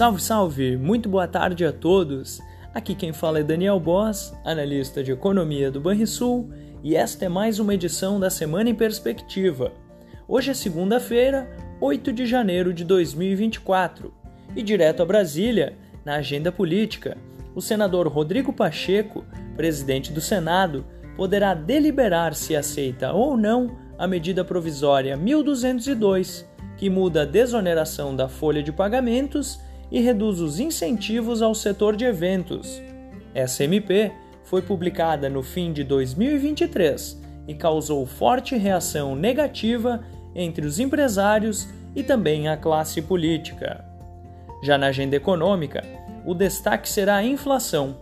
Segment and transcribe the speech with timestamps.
[0.00, 0.76] Salve, salve!
[0.78, 2.40] Muito boa tarde a todos!
[2.72, 6.48] Aqui quem fala é Daniel Boss, analista de economia do Banrisul,
[6.82, 9.74] e esta é mais uma edição da Semana em Perspectiva.
[10.26, 14.10] Hoje é segunda-feira, 8 de janeiro de 2024,
[14.56, 17.18] e direto a Brasília, na agenda política,
[17.54, 19.22] o senador Rodrigo Pacheco,
[19.54, 20.82] presidente do Senado,
[21.14, 26.48] poderá deliberar se aceita ou não a medida provisória 1202,
[26.78, 32.04] que muda a desoneração da folha de pagamentos e reduz os incentivos ao setor de
[32.04, 32.80] eventos.
[33.34, 34.12] Essa MP
[34.44, 40.02] foi publicada no fim de 2023 e causou forte reação negativa
[40.34, 43.84] entre os empresários e também a classe política.
[44.62, 45.82] Já na agenda econômica,
[46.24, 47.96] o destaque será a inflação.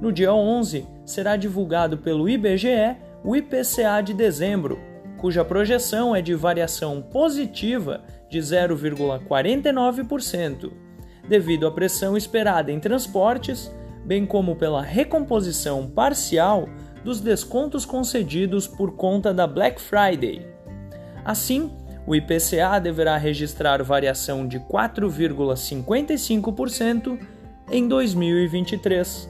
[0.00, 4.80] No dia 11, será divulgado pelo IBGE o IPCA de dezembro,
[5.18, 10.72] cuja projeção é de variação positiva de 0,49%,
[11.28, 13.70] devido à pressão esperada em transportes,
[14.04, 16.68] bem como pela recomposição parcial
[17.04, 20.44] dos descontos concedidos por conta da Black Friday.
[21.24, 21.70] Assim,
[22.06, 27.18] o IPCA deverá registrar variação de 4,55%
[27.70, 29.28] em 2023.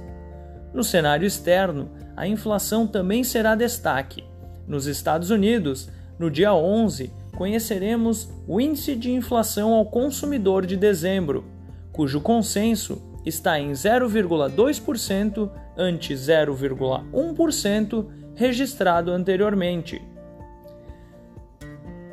[0.73, 4.25] No cenário externo, a inflação também será destaque.
[4.67, 11.45] Nos Estados Unidos, no dia 11, conheceremos o índice de inflação ao consumidor de dezembro,
[12.01, 20.01] cujo consenso está em 0,2% ante 0,1% registrado anteriormente.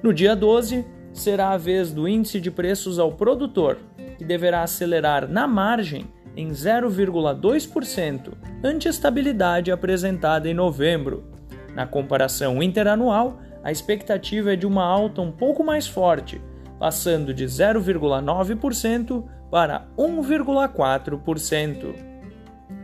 [0.03, 3.77] No dia 12, será a vez do índice de preços ao produtor,
[4.17, 11.31] que deverá acelerar na margem em 0,2% ante a estabilidade apresentada em novembro.
[11.73, 16.41] Na comparação interanual, a expectativa é de uma alta um pouco mais forte,
[16.77, 21.95] passando de 0,9% para 1,4%.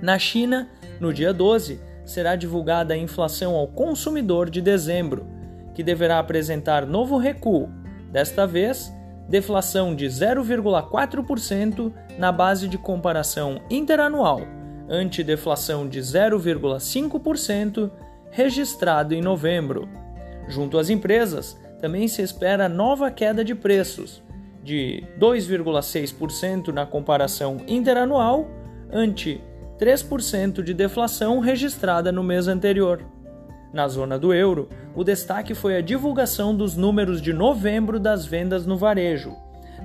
[0.02, 5.26] Na China, no dia 12, será divulgada a inflação ao consumidor de dezembro,
[5.74, 7.70] que deverá apresentar novo recuo,
[8.12, 8.94] desta vez,
[9.28, 14.42] deflação de 0,4% na base de comparação interanual,
[14.90, 17.92] ante deflação de 0,5%
[18.30, 19.88] registrado em novembro.
[20.48, 24.23] Junto às empresas, também se espera nova queda de preços,
[24.64, 28.50] de 2,6% na comparação interanual,
[28.92, 29.42] ante
[29.78, 33.04] 3% de deflação registrada no mês anterior.
[33.74, 38.66] Na zona do euro, o destaque foi a divulgação dos números de novembro das vendas
[38.66, 39.36] no varejo.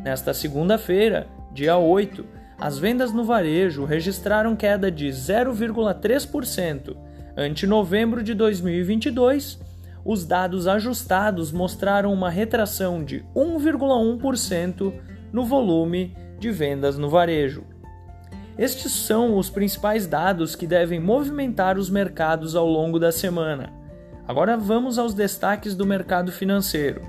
[0.04, 2.24] Nesta segunda-feira, dia 8,
[2.60, 6.96] as vendas no varejo registraram queda de 0,3%.
[7.36, 9.58] Ante novembro de 2022,
[10.04, 14.92] os dados ajustados mostraram uma retração de 1,1%
[15.32, 17.64] no volume de vendas no varejo.
[18.58, 23.72] Estes são os principais dados que devem movimentar os mercados ao longo da semana.
[24.26, 27.00] Agora vamos aos destaques do mercado financeiro.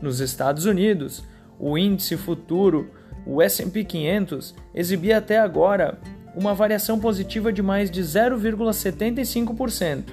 [0.00, 1.22] Nos Estados Unidos,
[1.58, 2.90] o índice futuro,
[3.26, 5.98] o S&P 500, exibia até agora
[6.34, 10.04] uma variação positiva de mais de 0,75%,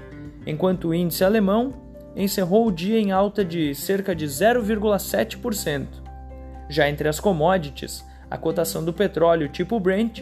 [0.45, 1.87] enquanto o índice alemão
[2.17, 5.88] encerrou o dia em alta de cerca de 0,7%.
[6.67, 10.22] Já entre as commodities, a cotação do petróleo tipo Brent,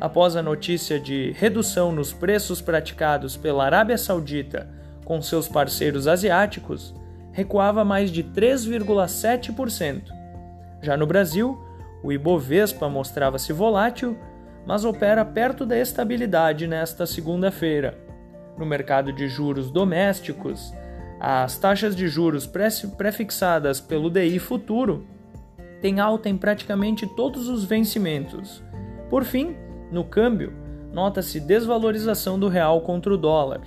[0.00, 4.68] após a notícia de redução nos preços praticados pela Arábia Saudita
[5.04, 6.92] com seus parceiros asiáticos,
[7.32, 10.02] recuava mais de 3,7%.
[10.82, 11.58] Já no Brasil,
[12.02, 14.18] o Ibovespa mostrava-se volátil,
[14.66, 17.96] mas opera perto da estabilidade nesta segunda-feira.
[18.58, 20.74] No mercado de juros domésticos,
[21.28, 22.48] as taxas de juros
[22.96, 25.04] prefixadas pelo DI futuro
[25.82, 28.62] têm alta em praticamente todos os vencimentos.
[29.10, 29.56] Por fim,
[29.90, 30.52] no câmbio,
[30.92, 33.62] nota-se desvalorização do real contra o dólar,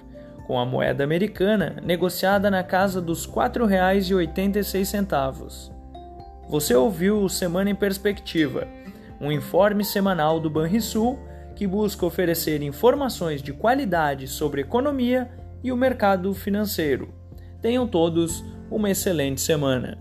[0.47, 5.69] com a moeda americana negociada na casa dos R$ 4,86.
[6.47, 8.69] Você ouviu o Semana em Perspectiva,
[9.19, 11.19] um informe semanal do Banrisul
[11.57, 15.29] que busca oferecer informações de qualidade sobre economia
[15.61, 17.18] e o mercado financeiro.
[17.61, 19.97] Tenham todos uma excelente semana.